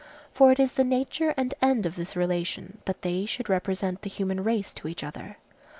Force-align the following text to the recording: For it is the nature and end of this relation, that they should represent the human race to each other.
For 0.33 0.51
it 0.51 0.59
is 0.59 0.71
the 0.71 0.83
nature 0.83 1.31
and 1.37 1.53
end 1.61 1.85
of 1.85 1.95
this 1.95 2.15
relation, 2.15 2.79
that 2.85 3.03
they 3.03 3.27
should 3.27 3.49
represent 3.49 4.01
the 4.01 4.09
human 4.09 4.43
race 4.43 4.73
to 4.73 4.87
each 4.87 5.03
other. 5.03 5.37